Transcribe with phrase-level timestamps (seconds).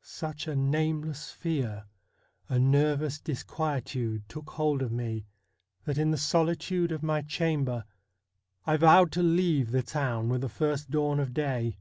[0.00, 1.84] Such a nameless fear,
[2.48, 5.26] a nervous dis quietude, took hold of me,
[5.84, 7.84] that in the solitude of my chamber
[8.64, 11.76] I vowed to leave the town with the first dawn of day.